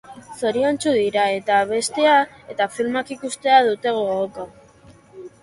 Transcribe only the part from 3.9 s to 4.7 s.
gogoko.